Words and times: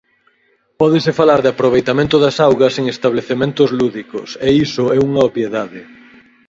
Pódese 0.79 1.11
falar 1.19 1.39
de 1.41 1.51
aproveitamento 1.53 2.15
das 2.23 2.35
augas 2.47 2.73
en 2.81 2.85
establecementos 2.95 3.69
lúdicos, 3.79 4.29
e 4.47 4.49
iso 4.65 4.83
é 4.95 4.97
unha 5.07 5.21
obviedade. 5.27 5.81